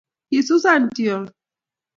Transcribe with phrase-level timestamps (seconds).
[0.29, 1.27] kisusan chony